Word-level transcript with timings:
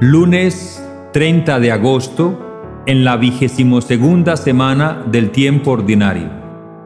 Lunes 0.00 0.80
30 1.12 1.58
de 1.58 1.72
agosto, 1.72 2.84
en 2.86 3.02
la 3.02 3.16
vigésimo 3.16 3.80
segunda 3.80 4.36
semana 4.36 5.02
del 5.10 5.30
tiempo 5.32 5.72
ordinario. 5.72 6.30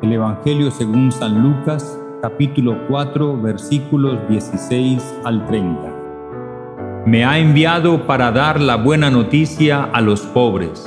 El 0.00 0.14
Evangelio 0.14 0.70
según 0.70 1.12
San 1.12 1.42
Lucas, 1.42 2.00
capítulo 2.22 2.86
4, 2.88 3.38
versículos 3.42 4.18
16 4.30 5.02
al 5.26 5.44
30. 5.44 7.04
Me 7.04 7.26
ha 7.26 7.38
enviado 7.38 8.06
para 8.06 8.32
dar 8.32 8.58
la 8.62 8.76
buena 8.76 9.10
noticia 9.10 9.84
a 9.84 10.00
los 10.00 10.22
pobres. 10.22 10.82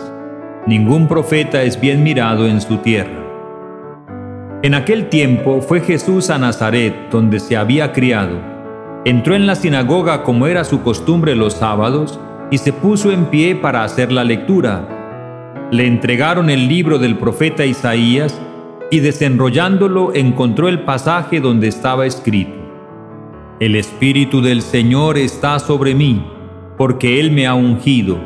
Ningún 0.66 1.08
profeta 1.08 1.62
es 1.62 1.80
bien 1.80 2.02
mirado 2.02 2.48
en 2.48 2.60
su 2.60 2.78
tierra. 2.78 3.22
En 4.64 4.74
aquel 4.74 5.10
tiempo 5.10 5.62
fue 5.62 5.82
Jesús 5.82 6.32
a 6.32 6.40
Nazaret, 6.40 7.12
donde 7.12 7.40
se 7.40 7.56
había 7.56 7.94
criado 7.94 8.55
entró 9.06 9.36
en 9.36 9.46
la 9.46 9.54
sinagoga 9.54 10.24
como 10.24 10.48
era 10.48 10.64
su 10.64 10.82
costumbre 10.82 11.36
los 11.36 11.54
sábados 11.54 12.20
y 12.50 12.58
se 12.58 12.74
puso 12.74 13.12
en 13.12 13.26
pie 13.26 13.56
para 13.56 13.84
hacer 13.84 14.12
la 14.12 14.24
lectura. 14.24 15.68
Le 15.72 15.86
entregaron 15.86 16.50
el 16.50 16.68
libro 16.68 16.98
del 16.98 17.16
profeta 17.18 17.66
Isaías 17.66 18.42
y 18.90 19.00
desenrollándolo 19.00 20.14
encontró 20.16 20.68
el 20.68 20.82
pasaje 20.82 21.40
donde 21.40 21.68
estaba 21.68 22.08
escrito. 22.08 22.56
El 23.60 23.76
Espíritu 23.76 24.42
del 24.42 24.64
Señor 24.64 25.18
está 25.18 25.60
sobre 25.60 25.94
mí, 25.94 26.26
porque 26.78 27.20
Él 27.20 27.32
me 27.32 27.46
ha 27.46 27.54
ungido, 27.54 28.20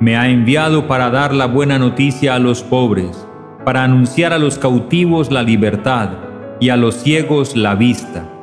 me 0.00 0.16
ha 0.16 0.28
enviado 0.28 0.88
para 0.88 1.08
dar 1.08 1.32
la 1.32 1.46
buena 1.46 1.78
noticia 1.78 2.34
a 2.34 2.38
los 2.40 2.62
pobres, 2.62 3.26
para 3.64 3.84
anunciar 3.84 4.32
a 4.32 4.38
los 4.38 4.58
cautivos 4.58 5.30
la 5.30 5.42
libertad 5.42 6.10
y 6.60 6.68
a 6.68 6.76
los 6.76 6.96
ciegos 6.96 7.56
la 7.56 7.74
vista 7.74 8.35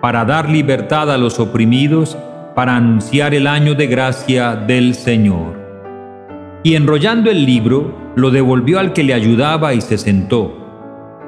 para 0.00 0.24
dar 0.24 0.48
libertad 0.48 1.10
a 1.10 1.18
los 1.18 1.38
oprimidos, 1.38 2.16
para 2.54 2.76
anunciar 2.76 3.34
el 3.34 3.46
año 3.46 3.74
de 3.74 3.86
gracia 3.86 4.56
del 4.56 4.94
Señor. 4.94 5.58
Y 6.62 6.74
enrollando 6.74 7.30
el 7.30 7.44
libro, 7.44 7.94
lo 8.16 8.30
devolvió 8.30 8.78
al 8.78 8.92
que 8.92 9.02
le 9.02 9.14
ayudaba 9.14 9.74
y 9.74 9.80
se 9.80 9.98
sentó. 9.98 10.56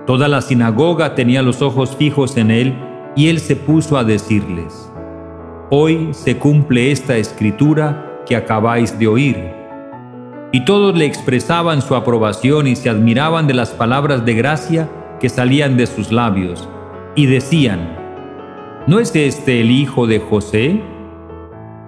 Toda 0.07 0.29
la 0.29 0.41
sinagoga 0.41 1.15
tenía 1.15 1.43
los 1.43 1.63
ojos 1.63 1.97
fijos 1.97 2.37
en 2.37 2.51
él, 2.51 2.75
y 3.15 3.29
él 3.29 3.41
se 3.41 3.57
puso 3.57 3.99
a 3.99 4.05
decirles, 4.05 4.91
Hoy 5.71 6.09
se 6.13 6.37
cumple 6.37 6.93
esta 6.93 7.17
escritura 7.17 8.21
que 8.27 8.37
acabáis 8.37 8.99
de 8.99 9.07
oír. 9.07 9.37
Y 10.53 10.65
todos 10.65 10.97
le 10.97 11.07
expresaban 11.07 11.81
su 11.81 11.95
aprobación 11.95 12.67
y 12.67 12.77
se 12.77 12.91
admiraban 12.91 13.47
de 13.47 13.55
las 13.55 13.71
palabras 13.71 14.25
de 14.27 14.35
gracia 14.35 14.89
que 15.19 15.31
salían 15.31 15.77
de 15.79 15.87
sus 15.87 16.13
labios, 16.13 16.69
y 17.15 17.27
decían, 17.27 18.02
¿no 18.87 18.99
es 18.99 19.15
este 19.15 19.61
el 19.61 19.71
hijo 19.71 20.07
de 20.07 20.19
José? 20.19 20.81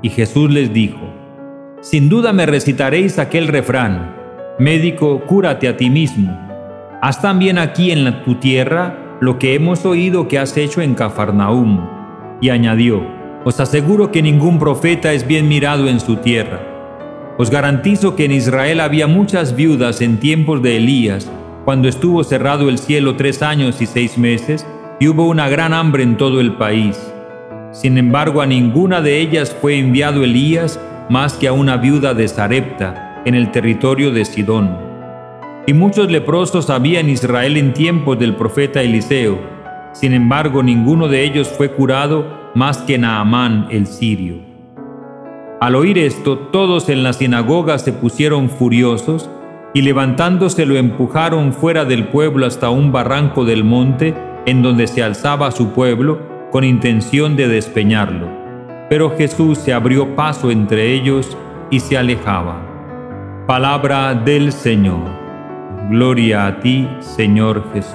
Y 0.03 0.11
Jesús 0.11 0.50
les 0.50 0.73
dijo, 0.73 1.01
Sin 1.81 2.09
duda 2.09 2.33
me 2.33 2.47
recitaréis 2.47 3.19
aquel 3.19 3.48
refrán, 3.48 4.14
Médico, 4.59 5.23
cúrate 5.27 5.67
a 5.67 5.77
ti 5.77 5.91
mismo. 5.91 6.39
Haz 7.03 7.20
también 7.20 7.59
aquí 7.59 7.91
en 7.91 8.23
tu 8.25 8.36
tierra 8.36 9.17
lo 9.20 9.39
que 9.39 9.55
hemos 9.55 9.84
oído 9.84 10.28
que 10.28 10.39
has 10.39 10.56
hecho 10.56 10.81
en 10.81 10.95
Cafarnaúm. 10.95 11.81
Y 12.41 12.51
añadió, 12.51 13.03
Os 13.45 13.58
aseguro 13.58 14.12
que 14.12 14.23
ningún 14.23 14.58
profeta 14.61 15.12
es 15.12 15.27
bien 15.27 15.48
mirado 15.48 15.89
en 15.89 15.98
su 15.98 16.17
tierra. 16.17 16.61
Os 17.36 17.51
garantizo 17.51 18.14
que 18.14 18.27
en 18.27 18.33
Israel 18.33 18.79
había 18.79 19.08
muchas 19.08 19.56
viudas 19.56 20.01
en 20.01 20.19
tiempos 20.19 20.62
de 20.62 20.77
Elías, 20.77 21.29
cuando 21.64 21.89
estuvo 21.89 22.23
cerrado 22.23 22.69
el 22.69 22.79
cielo 22.79 23.17
tres 23.17 23.42
años 23.42 23.83
y 23.83 23.86
seis 23.86 24.17
meses, 24.19 24.64
y 25.00 25.09
hubo 25.09 25.27
una 25.27 25.48
gran 25.48 25.73
hambre 25.73 26.03
en 26.03 26.17
todo 26.17 26.41
el 26.41 26.55
país. 26.55 27.12
Sin 27.73 27.98
embargo, 27.98 28.41
a 28.41 28.47
ninguna 28.47 29.01
de 29.01 29.20
ellas 29.20 29.56
fue 29.61 29.78
enviado 29.78 30.23
Elías 30.23 30.81
más 31.11 31.34
que 31.34 31.48
a 31.48 31.53
una 31.53 31.77
viuda 31.77 32.14
de 32.14 32.28
Sarepta, 32.28 33.23
en 33.25 33.34
el 33.34 33.51
territorio 33.51 34.11
de 34.12 34.25
Sidón. 34.25 34.78
Y 35.67 35.73
muchos 35.73 36.11
leprosos 36.11 36.70
había 36.70 37.01
en 37.01 37.08
Israel 37.08 37.57
en 37.57 37.73
tiempos 37.73 38.18
del 38.18 38.36
profeta 38.36 38.83
Eliseo. 38.83 39.39
Sin 39.92 40.13
embargo, 40.13 40.63
ninguno 40.63 41.08
de 41.08 41.24
ellos 41.24 41.48
fue 41.48 41.70
curado 41.70 42.51
más 42.55 42.79
que 42.79 42.98
Naamán 42.98 43.68
el 43.70 43.86
sirio. 43.86 44.36
Al 45.61 45.74
oír 45.74 45.98
esto, 45.98 46.39
todos 46.39 46.89
en 46.89 47.02
la 47.02 47.13
sinagoga 47.14 47.79
se 47.79 47.92
pusieron 47.92 48.51
furiosos 48.51 49.30
y 49.73 49.83
levantándose 49.83 50.67
lo 50.67 50.77
empujaron 50.77 51.52
fuera 51.52 51.85
del 51.85 52.08
pueblo 52.08 52.47
hasta 52.47 52.70
un 52.70 52.92
barranco 52.92 53.45
del 53.45 53.64
monte 53.64 54.14
en 54.46 54.62
donde 54.62 54.86
se 54.86 55.02
alzaba 55.02 55.50
su 55.50 55.70
pueblo 55.70 56.18
con 56.50 56.64
intención 56.64 57.36
de 57.36 57.48
despeñarlo. 57.48 58.28
Pero 58.88 59.16
Jesús 59.16 59.58
se 59.58 59.72
abrió 59.72 60.14
paso 60.14 60.50
entre 60.50 60.92
ellos 60.92 61.36
y 61.70 61.80
se 61.80 61.96
alejaba. 61.96 62.60
Palabra 63.46 64.14
del 64.14 64.52
Señor. 64.52 65.02
Gloria 65.90 66.46
a 66.46 66.60
ti, 66.60 66.88
Señor 67.00 67.64
Jesús. 67.72 67.94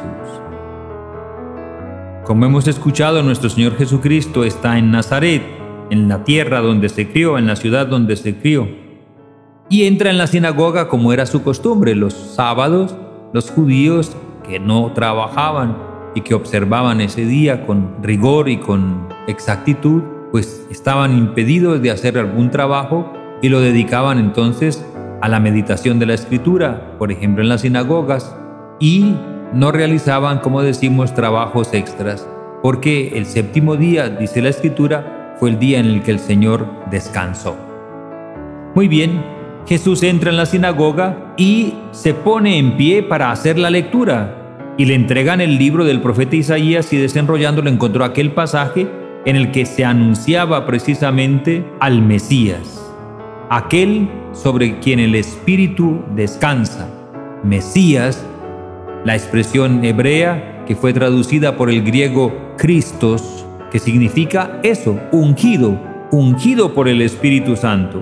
Como 2.26 2.46
hemos 2.46 2.68
escuchado, 2.68 3.24
nuestro 3.24 3.50
Señor 3.50 3.76
Jesucristo 3.76 4.44
está 4.44 4.78
en 4.78 4.92
Nazaret, 4.92 5.44
en 5.90 6.08
la 6.08 6.24
tierra 6.24 6.60
donde 6.62 6.90
se 6.90 7.10
crió, 7.10 7.38
en 7.38 7.48
la 7.48 7.56
ciudad 7.56 7.88
donde 7.88 8.16
se 8.16 8.36
crió. 8.36 8.68
Y 9.70 9.86
entra 9.86 10.10
en 10.10 10.18
la 10.18 10.28
sinagoga 10.28 10.88
como 10.88 11.14
era 11.14 11.26
su 11.26 11.44
costumbre. 11.44 11.96
Los 11.96 12.14
sábados, 12.14 12.96
los 13.34 13.50
judíos 13.50 14.16
que 14.48 14.60
no 14.60 14.92
trabajaban 14.94 15.89
y 16.20 16.22
que 16.22 16.34
observaban 16.34 17.00
ese 17.00 17.26
día 17.26 17.66
con 17.66 17.96
rigor 18.04 18.50
y 18.50 18.58
con 18.58 19.08
exactitud, 19.28 20.04
pues 20.32 20.68
estaban 20.70 21.18
impedidos 21.18 21.82
de 21.82 21.92
hacer 21.92 22.18
algún 22.18 22.52
trabajo 22.52 23.14
y 23.42 23.48
lo 23.48 23.62
dedicaban 23.62 24.20
entonces 24.20 24.86
a 25.22 25.30
la 25.30 25.40
meditación 25.40 25.98
de 25.98 26.08
la 26.08 26.16
escritura, 26.16 26.98
por 26.98 27.14
ejemplo 27.14 27.42
en 27.42 27.48
las 27.48 27.62
sinagogas, 27.62 28.36
y 28.82 29.16
no 29.54 29.72
realizaban, 29.72 30.40
como 30.40 30.62
decimos, 30.62 31.14
trabajos 31.14 31.74
extras, 31.74 32.28
porque 32.62 33.18
el 33.18 33.26
séptimo 33.26 33.78
día, 33.78 34.10
dice 34.10 34.42
la 34.42 34.50
escritura, 34.50 35.36
fue 35.40 35.52
el 35.52 35.60
día 35.60 35.80
en 35.80 35.86
el 35.86 36.04
que 36.04 36.12
el 36.12 36.20
Señor 36.20 36.68
descansó. 36.92 37.56
Muy 38.76 38.90
bien, 38.90 39.24
Jesús 39.66 40.04
entra 40.04 40.32
en 40.32 40.38
la 40.38 40.46
sinagoga 40.46 41.34
y 41.38 41.76
se 41.92 42.14
pone 42.14 42.58
en 42.58 42.76
pie 42.76 43.04
para 43.04 43.32
hacer 43.32 43.58
la 43.58 43.70
lectura 43.70 44.39
y 44.80 44.86
le 44.86 44.96
entregan 44.96 45.42
el 45.42 45.58
libro 45.58 45.84
del 45.84 46.00
profeta 46.00 46.38
Isaías 46.38 46.94
y 46.94 46.98
desenrollándolo 46.98 47.70
encontró 47.70 48.06
aquel 48.06 48.32
pasaje 48.32 48.88
en 49.26 49.36
el 49.36 49.52
que 49.52 49.66
se 49.66 49.84
anunciaba 49.84 50.66
precisamente 50.66 51.66
al 51.82 52.02
Mesías, 52.02 52.82
aquel 53.50 54.08
sobre 54.32 54.80
quien 54.80 55.00
el 55.00 55.16
Espíritu 55.16 56.02
descansa. 56.16 56.90
Mesías, 57.44 58.26
la 59.04 59.18
expresión 59.18 59.84
hebrea 59.84 60.64
que 60.66 60.78
fue 60.78 60.94
traducida 60.94 61.58
por 61.58 61.70
el 61.70 61.84
griego 61.84 62.56
Christos, 62.58 63.46
que 63.72 63.80
significa 63.80 64.62
eso, 64.64 64.98
ungido, 65.12 65.78
ungido 66.10 66.74
por 66.74 66.88
el 66.88 67.02
Espíritu 67.02 67.58
Santo. 67.58 68.02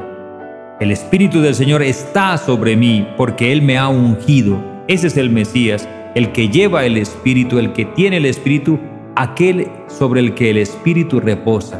El 0.80 0.92
Espíritu 0.92 1.42
del 1.42 1.56
Señor 1.56 1.82
está 1.82 2.38
sobre 2.38 2.76
mí 2.76 3.08
porque 3.18 3.52
Él 3.52 3.64
me 3.64 3.80
ha 3.80 3.88
ungido. 3.88 4.62
Ese 4.88 5.08
es 5.08 5.18
el 5.18 5.32
Mesías 5.32 5.90
el 6.18 6.32
que 6.32 6.50
lleva 6.50 6.84
el 6.84 6.98
Espíritu, 6.98 7.60
el 7.60 7.74
que 7.74 7.86
tiene 7.86 8.18
el 8.18 8.26
Espíritu, 8.26 8.80
aquel 9.16 9.68
sobre 9.86 10.20
el 10.20 10.34
que 10.34 10.50
el 10.50 10.58
Espíritu 10.58 11.20
reposa. 11.20 11.80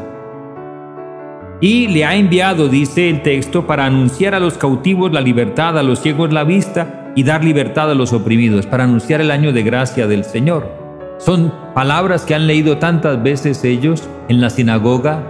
Y 1.60 1.88
le 1.88 2.04
ha 2.04 2.14
enviado, 2.14 2.68
dice 2.68 3.10
el 3.10 3.22
texto, 3.22 3.66
para 3.66 3.86
anunciar 3.86 4.36
a 4.36 4.38
los 4.38 4.56
cautivos 4.56 5.12
la 5.12 5.20
libertad, 5.20 5.76
a 5.76 5.82
los 5.82 5.98
ciegos 5.98 6.32
la 6.32 6.44
vista 6.44 7.12
y 7.16 7.24
dar 7.24 7.42
libertad 7.42 7.90
a 7.90 7.96
los 7.96 8.12
oprimidos, 8.12 8.64
para 8.64 8.84
anunciar 8.84 9.20
el 9.20 9.32
año 9.32 9.52
de 9.52 9.64
gracia 9.64 10.06
del 10.06 10.22
Señor. 10.22 10.70
Son 11.18 11.52
palabras 11.74 12.24
que 12.24 12.36
han 12.36 12.46
leído 12.46 12.78
tantas 12.78 13.20
veces 13.20 13.64
ellos 13.64 14.08
en 14.28 14.40
la 14.40 14.50
sinagoga, 14.50 15.20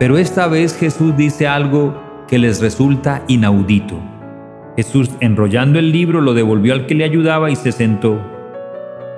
pero 0.00 0.18
esta 0.18 0.48
vez 0.48 0.76
Jesús 0.76 1.16
dice 1.16 1.46
algo 1.46 2.02
que 2.26 2.40
les 2.40 2.60
resulta 2.60 3.22
inaudito. 3.28 3.96
Jesús, 4.74 5.08
enrollando 5.20 5.78
el 5.78 5.92
libro, 5.92 6.20
lo 6.20 6.34
devolvió 6.34 6.72
al 6.72 6.86
que 6.86 6.96
le 6.96 7.04
ayudaba 7.04 7.48
y 7.48 7.54
se 7.54 7.70
sentó. 7.70 8.39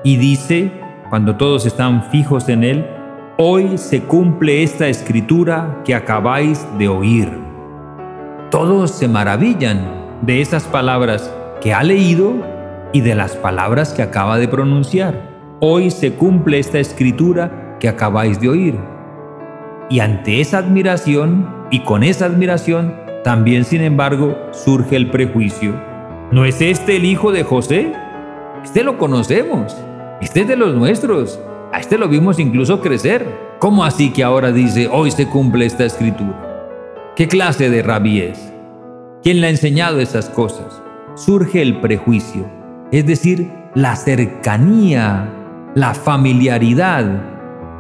Y 0.05 0.17
dice, 0.17 0.73
cuando 1.11 1.37
todos 1.37 1.65
están 1.65 2.03
fijos 2.11 2.49
en 2.49 2.65
Él, 2.65 2.87
hoy 3.39 3.79
se 3.79 4.03
cumple 4.03 4.65
esta 4.65 4.89
escritura 4.89 5.81
que 5.85 5.95
acabáis 5.95 6.67
de 6.77 6.89
oír. 6.89 7.31
Todos 8.51 8.91
se 8.91 9.07
maravillan 9.07 10.19
de 10.23 10.41
esas 10.41 10.65
palabras 10.65 11.33
que 11.61 11.73
ha 11.73 11.85
leído 11.85 12.35
y 12.93 13.01
de 13.01 13.15
las 13.15 13.37
palabras 13.37 13.93
que 13.93 14.03
acaba 14.03 14.39
de 14.39 14.49
pronunciar. 14.49 15.31
Hoy 15.61 15.91
se 15.93 16.15
cumple 16.15 16.59
esta 16.59 16.81
escritura 16.81 17.77
que 17.79 17.89
acabáis 17.89 18.41
de 18.41 18.49
oír. 18.49 18.79
Y 19.89 20.01
ante 20.01 20.41
esa 20.41 20.59
admiración 20.59 21.49
y 21.71 21.81
con 21.81 22.03
esa 22.03 22.27
admiración, 22.27 22.97
también 23.23 23.65
sin 23.65 23.83
embargo 23.83 24.37
surge 24.51 24.97
el 24.97 25.11
prejuicio. 25.11 25.75
¿No 26.33 26.45
es 26.45 26.61
este 26.61 26.97
el 26.97 27.05
hijo 27.05 27.31
de 27.31 27.45
José? 27.45 27.93
Este 28.65 28.83
lo 28.83 28.99
conocemos. 28.99 29.77
Este 30.23 30.43
es 30.43 30.47
de 30.47 30.57
los 30.57 30.73
nuestros. 30.77 31.41
A 31.73 31.81
este 31.81 31.99
lo 31.99 32.09
vimos 32.09 32.39
incluso 32.39 32.81
crecer. 32.81 33.27
¿Cómo 33.59 33.85
así 33.85 34.13
que 34.13 34.23
ahora 34.23 34.53
dice, 34.53 34.87
hoy 34.87 35.11
se 35.11 35.27
cumple 35.27 35.67
esta 35.67 35.85
escritura? 35.85 36.71
¿Qué 37.17 37.27
clase 37.27 37.69
de 37.69 37.83
rabí 37.83 38.21
es? 38.21 38.53
¿Quién 39.25 39.41
le 39.41 39.49
ha 39.49 39.51
enseñado 39.51 39.99
esas 39.99 40.29
cosas? 40.29 40.81
Surge 41.17 41.61
el 41.61 41.81
prejuicio, 41.81 42.49
es 42.93 43.05
decir, 43.05 43.51
la 43.75 43.97
cercanía, 43.97 45.29
la 45.75 45.93
familiaridad 45.93 47.05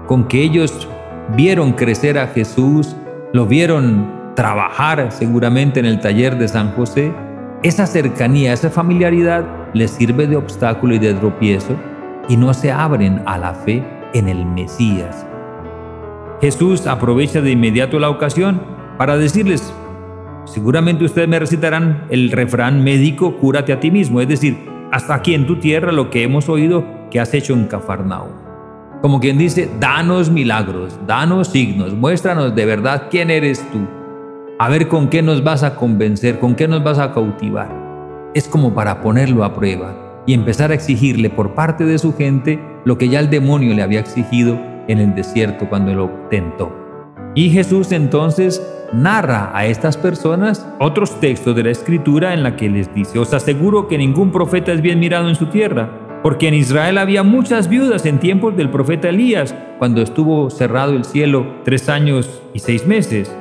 con 0.08 0.26
que 0.26 0.42
ellos 0.42 0.88
vieron 1.36 1.74
crecer 1.74 2.18
a 2.18 2.26
Jesús, 2.26 2.96
lo 3.32 3.46
vieron 3.46 4.34
trabajar 4.34 5.12
seguramente 5.12 5.78
en 5.78 5.86
el 5.86 6.00
taller 6.00 6.36
de 6.38 6.48
San 6.48 6.72
José, 6.72 7.14
esa 7.62 7.86
cercanía, 7.86 8.52
esa 8.52 8.68
familiaridad 8.68 9.44
les 9.74 9.92
sirve 9.92 10.26
de 10.26 10.36
obstáculo 10.36 10.96
y 10.96 10.98
de 10.98 11.14
tropiezo 11.14 11.76
y 12.28 12.36
no 12.36 12.54
se 12.54 12.72
abren 12.72 13.22
a 13.26 13.38
la 13.38 13.54
fe 13.54 13.84
en 14.14 14.28
el 14.28 14.46
Mesías. 14.46 15.26
Jesús 16.40 16.86
aprovecha 16.86 17.40
de 17.40 17.52
inmediato 17.52 17.98
la 17.98 18.10
ocasión 18.10 18.62
para 18.98 19.16
decirles, 19.16 19.72
seguramente 20.44 21.04
ustedes 21.04 21.28
me 21.28 21.38
recitarán 21.38 22.06
el 22.10 22.30
refrán 22.32 22.82
médico, 22.82 23.36
cúrate 23.36 23.72
a 23.72 23.80
ti 23.80 23.90
mismo, 23.90 24.20
es 24.20 24.28
decir, 24.28 24.58
hasta 24.90 25.14
aquí 25.14 25.34
en 25.34 25.46
tu 25.46 25.56
tierra 25.56 25.92
lo 25.92 26.10
que 26.10 26.22
hemos 26.22 26.48
oído 26.48 26.84
que 27.10 27.20
has 27.20 27.32
hecho 27.34 27.54
en 27.54 27.66
Cafarnaúm. 27.66 28.32
Como 29.00 29.20
quien 29.20 29.38
dice, 29.38 29.70
danos 29.80 30.30
milagros, 30.30 30.98
danos 31.06 31.48
signos, 31.48 31.94
muéstranos 31.94 32.54
de 32.54 32.66
verdad 32.66 33.08
quién 33.10 33.30
eres 33.30 33.64
tú. 33.70 33.80
A 34.58 34.68
ver 34.68 34.86
con 34.86 35.08
qué 35.08 35.22
nos 35.22 35.42
vas 35.42 35.62
a 35.62 35.74
convencer, 35.74 36.38
con 36.38 36.54
qué 36.54 36.68
nos 36.68 36.84
vas 36.84 36.98
a 36.98 37.12
cautivar. 37.12 38.30
Es 38.34 38.46
como 38.46 38.74
para 38.74 39.00
ponerlo 39.00 39.44
a 39.44 39.54
prueba 39.54 40.01
y 40.26 40.34
empezar 40.34 40.70
a 40.70 40.74
exigirle 40.74 41.30
por 41.30 41.54
parte 41.54 41.84
de 41.84 41.98
su 41.98 42.14
gente 42.14 42.60
lo 42.84 42.98
que 42.98 43.08
ya 43.08 43.20
el 43.20 43.30
demonio 43.30 43.74
le 43.74 43.82
había 43.82 44.00
exigido 44.00 44.58
en 44.88 44.98
el 44.98 45.14
desierto 45.14 45.68
cuando 45.68 45.94
lo 45.94 46.10
tentó. 46.30 46.74
Y 47.34 47.50
Jesús 47.50 47.92
entonces 47.92 48.62
narra 48.92 49.50
a 49.56 49.66
estas 49.66 49.96
personas 49.96 50.66
otros 50.78 51.18
textos 51.20 51.56
de 51.56 51.64
la 51.64 51.70
escritura 51.70 52.34
en 52.34 52.42
la 52.42 52.56
que 52.56 52.68
les 52.68 52.92
dice, 52.94 53.18
os 53.18 53.32
aseguro 53.32 53.88
que 53.88 53.98
ningún 53.98 54.32
profeta 54.32 54.72
es 54.72 54.82
bien 54.82 55.00
mirado 55.00 55.28
en 55.28 55.34
su 55.34 55.46
tierra 55.46 56.02
porque 56.22 56.46
en 56.46 56.54
Israel 56.54 56.98
había 56.98 57.24
muchas 57.24 57.68
viudas 57.68 58.06
en 58.06 58.20
tiempos 58.20 58.56
del 58.56 58.70
profeta 58.70 59.08
Elías, 59.08 59.54
cuando 59.78 60.00
estuvo 60.00 60.50
cerrado 60.50 60.92
el 60.92 61.04
cielo 61.04 61.44
tres 61.64 61.88
años 61.88 62.42
y 62.54 62.60
seis 62.60 62.86
meses. 62.86 63.34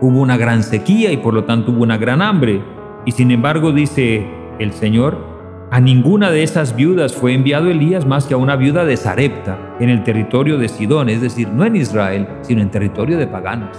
Hubo 0.00 0.20
una 0.20 0.36
gran 0.36 0.64
sequía 0.64 1.12
y 1.12 1.18
por 1.18 1.32
lo 1.32 1.44
tanto 1.44 1.70
hubo 1.70 1.82
una 1.82 1.96
gran 1.96 2.20
hambre. 2.20 2.60
Y 3.06 3.12
sin 3.12 3.30
embargo 3.30 3.70
dice 3.70 4.26
el 4.58 4.72
Señor, 4.72 5.27
a 5.70 5.80
ninguna 5.80 6.30
de 6.30 6.42
esas 6.42 6.74
viudas 6.74 7.12
fue 7.12 7.34
enviado 7.34 7.70
Elías 7.70 8.06
más 8.06 8.26
que 8.26 8.32
a 8.32 8.38
una 8.38 8.56
viuda 8.56 8.86
de 8.86 8.96
Sarepta, 8.96 9.58
en 9.80 9.90
el 9.90 10.02
territorio 10.02 10.56
de 10.56 10.68
Sidón, 10.68 11.10
es 11.10 11.20
decir, 11.20 11.48
no 11.48 11.64
en 11.64 11.76
Israel, 11.76 12.26
sino 12.40 12.62
en 12.62 12.70
territorio 12.70 13.18
de 13.18 13.26
paganos. 13.26 13.76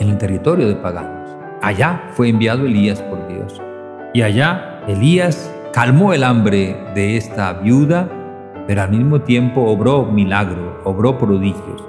En 0.00 0.10
el 0.10 0.18
territorio 0.18 0.68
de 0.68 0.76
paganos. 0.76 1.30
Allá 1.62 2.10
fue 2.12 2.28
enviado 2.28 2.66
Elías 2.66 3.00
por 3.00 3.26
Dios. 3.26 3.58
Y 4.12 4.20
allá 4.20 4.82
Elías 4.86 5.50
calmó 5.72 6.12
el 6.12 6.24
hambre 6.24 6.76
de 6.94 7.16
esta 7.16 7.54
viuda, 7.54 8.06
pero 8.66 8.82
al 8.82 8.90
mismo 8.90 9.22
tiempo 9.22 9.62
obró 9.62 10.04
milagro, 10.04 10.82
obró 10.84 11.18
prodigios. 11.18 11.82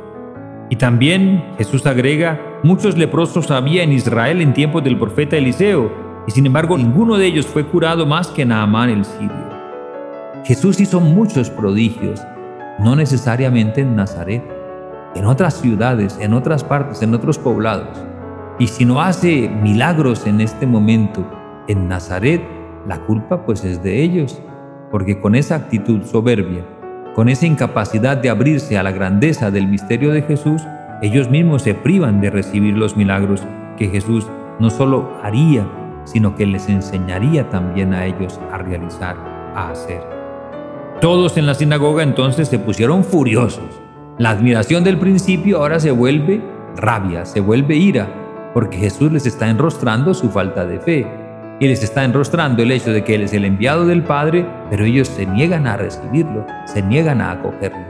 Y 0.70 0.78
también 0.78 1.44
Jesús 1.58 1.86
agrega, 1.86 2.40
muchos 2.64 2.98
leprosos 2.98 3.52
había 3.52 3.84
en 3.84 3.92
Israel 3.92 4.42
en 4.42 4.54
tiempos 4.54 4.82
del 4.84 4.98
profeta 4.98 5.36
Eliseo, 5.36 6.05
y 6.27 6.31
sin 6.31 6.45
embargo 6.45 6.77
ninguno 6.77 7.18
de 7.18 7.25
ellos 7.25 7.45
fue 7.45 7.66
curado 7.66 8.06
más 8.06 8.27
que 8.27 8.45
Naamán 8.45 8.89
el 8.89 9.06
sirio. 9.06 9.45
Jesús 10.44 10.80
hizo 10.80 11.00
muchos 11.00 11.50
prodigios, 11.50 12.22
no 12.80 12.95
necesariamente 12.95 13.81
en 13.81 13.95
Nazaret, 13.95 14.44
en 15.16 15.25
otras 15.25 15.56
ciudades, 15.56 16.18
en 16.19 16.33
otras 16.33 16.63
partes, 16.63 17.01
en 17.01 17.13
otros 17.13 17.39
poblados. 17.39 17.98
Y 18.60 18.68
si 18.68 18.86
no 18.86 19.01
hace 19.01 19.50
milagros 19.50 20.27
en 20.27 20.42
este 20.42 20.68
momento 20.68 21.25
en 21.68 21.88
Nazaret, 21.88 22.42
la 22.88 23.00
culpa 23.00 23.45
pues 23.45 23.63
es 23.66 23.81
de 23.81 24.04
ellos, 24.04 24.42
porque 24.92 25.19
con 25.19 25.36
esa 25.36 25.56
actitud 25.56 26.04
soberbia, 26.04 26.63
con 27.16 27.30
esa 27.30 27.45
incapacidad 27.45 28.18
de 28.18 28.30
abrirse 28.30 28.77
a 28.77 28.83
la 28.83 28.92
grandeza 28.92 29.51
del 29.51 29.68
misterio 29.68 30.12
de 30.12 30.22
Jesús, 30.22 30.62
ellos 31.01 31.30
mismos 31.30 31.63
se 31.63 31.74
privan 31.74 32.22
de 32.22 32.30
recibir 32.30 32.77
los 32.77 32.95
milagros 32.95 33.42
que 33.77 33.88
Jesús 33.88 34.27
no 34.60 34.69
solo 34.69 35.12
haría, 35.24 35.66
sino 36.06 36.36
que 36.36 36.46
les 36.46 36.69
enseñaría 36.69 37.50
también 37.50 37.94
a 37.94 38.06
ellos 38.06 38.40
a 38.52 38.57
realizar, 38.57 39.18
a 39.56 39.69
hacer. 39.69 40.02
Todos 41.02 41.38
en 41.38 41.46
la 41.46 41.54
sinagoga 41.54 42.04
entonces 42.04 42.48
se 42.48 42.57
pusieron 42.57 43.04
furiosos. 43.04 43.81
La 44.18 44.30
admiración 44.30 44.84
del 44.86 44.98
principio 44.98 45.57
ahora 45.57 45.80
se 45.80 45.92
vuelve 45.92 46.42
rabia, 46.78 47.25
se 47.25 47.42
vuelve 47.42 47.75
ira, 47.75 48.52
porque 48.54 48.78
Jesús 48.78 49.12
les 49.12 49.25
está 49.25 49.50
enrostrando 49.50 50.13
su 50.13 50.30
falta 50.30 50.66
de 50.66 50.80
fe 50.80 51.07
y 51.60 51.68
les 51.68 51.84
está 51.84 52.04
enrostrando 52.04 52.63
el 52.63 52.72
hecho 52.72 52.92
de 52.92 53.04
que 53.04 53.16
Él 53.16 53.24
es 53.24 53.34
el 53.34 53.46
enviado 53.46 53.86
del 53.86 54.04
Padre, 54.04 54.46
pero 54.69 54.86
ellos 54.86 55.08
se 55.08 55.25
niegan 55.25 55.68
a 55.68 55.78
recibirlo, 55.78 56.46
se 56.66 56.81
niegan 56.81 57.22
a 57.22 57.31
acogerlo. 57.31 57.86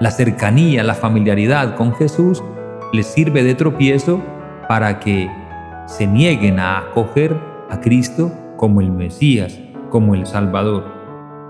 La 0.00 0.10
cercanía, 0.10 0.82
la 0.82 0.94
familiaridad 0.94 1.76
con 1.76 1.94
Jesús 1.94 2.42
les 2.92 3.06
sirve 3.06 3.42
de 3.42 3.54
tropiezo 3.54 4.22
para 4.68 4.98
que 4.98 5.30
se 5.90 6.06
nieguen 6.06 6.60
a 6.60 6.78
acoger 6.78 7.36
a 7.68 7.80
Cristo 7.80 8.30
como 8.56 8.80
el 8.80 8.92
Mesías, 8.92 9.58
como 9.90 10.14
el 10.14 10.24
Salvador. 10.24 10.84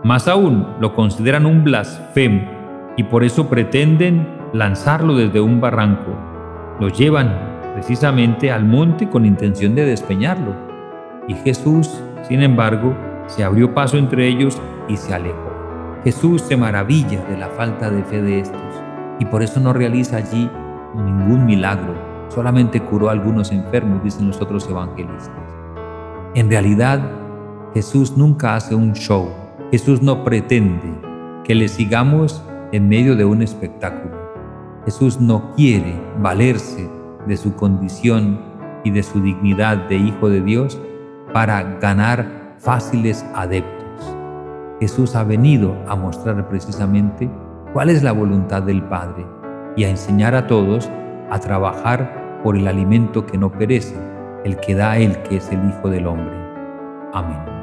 Más 0.03 0.29
aún, 0.29 0.67
lo 0.81 0.95
consideran 0.95 1.45
un 1.45 1.63
blasfemo 1.63 2.49
y 2.97 3.05
por 3.05 3.23
eso 3.23 3.51
pretenden 3.51 4.27
lanzarlo 4.55 5.15
desde 5.15 5.43
un 5.43 5.61
barranco. 5.61 6.17
Lo 6.81 6.89
llevan 6.89 7.61
precisamente 7.75 8.51
al 8.51 8.65
monte 8.65 9.11
con 9.11 9.27
intención 9.27 9.75
de 9.75 9.85
despeñarlo 9.85 10.55
y 11.29 11.35
Jesús, 11.35 12.03
sin 12.23 12.43
embargo, 12.43 12.97
se 13.27 13.45
abrió 13.45 13.75
paso 13.75 13.99
entre 13.99 14.27
ellos 14.27 14.59
y 14.89 14.97
se 14.97 15.13
alejó. 15.13 15.53
Jesús 16.03 16.41
se 16.41 16.57
maravilla 16.57 17.23
de 17.29 17.37
la 17.37 17.49
falta 17.49 17.91
de 17.91 18.03
fe 18.05 18.23
de 18.23 18.41
estos 18.41 18.83
y 19.19 19.27
por 19.27 19.43
eso 19.43 19.61
no 19.61 19.75
realiza 19.75 20.17
allí 20.17 20.51
ningún 20.95 21.45
milagro, 21.45 22.10
solamente 22.31 22.81
curó 22.81 23.09
a 23.09 23.13
algunos 23.13 23.53
enfermos, 23.53 24.03
dicen 24.03 24.29
los 24.29 24.41
otros 24.41 24.69
evangelistas. 24.69 25.31
En 26.35 26.49
realidad, 26.49 27.01
Jesús 27.75 28.17
nunca 28.17 28.55
hace 28.55 28.75
un 28.75 28.93
show, 28.95 29.29
Jesús 29.71 30.01
no 30.03 30.25
pretende 30.25 30.93
que 31.45 31.55
le 31.55 31.69
sigamos 31.69 32.43
en 32.73 32.89
medio 32.89 33.17
de 33.17 33.25
un 33.25 33.43
espectáculo. 33.43 34.17
Jesús 34.85 35.21
no 35.21 35.53
quiere 35.55 36.01
valerse 36.21 36.89
de 37.27 37.37
su 37.37 37.55
condición 37.55 38.41
y 38.85 38.91
de 38.91 39.03
su 39.03 39.21
dignidad 39.21 39.89
de 39.89 39.97
Hijo 39.97 40.29
de 40.29 40.41
Dios 40.41 40.81
para 41.33 41.63
ganar 41.79 42.55
fáciles 42.59 43.25
adeptos. 43.35 44.17
Jesús 44.81 45.15
ha 45.15 45.25
venido 45.25 45.77
a 45.87 45.95
mostrar 45.95 46.49
precisamente 46.49 47.31
cuál 47.73 47.91
es 47.91 48.03
la 48.03 48.13
voluntad 48.13 48.63
del 48.63 48.83
Padre 48.85 49.27
y 49.77 49.85
a 49.85 49.91
enseñar 49.91 50.35
a 50.35 50.47
todos 50.47 50.91
a 51.31 51.39
trabajar 51.39 52.20
por 52.43 52.57
el 52.57 52.67
alimento 52.69 53.27
que 53.27 53.39
no 53.39 53.51
perece, 53.51 53.97
el 54.45 54.57
que 54.59 54.75
da 54.75 54.99
Él 54.99 55.17
que 55.23 55.37
es 55.37 55.51
el 55.53 55.61
Hijo 55.69 55.91
del 55.91 56.07
Hombre. 56.07 56.35
Amén. 57.13 57.60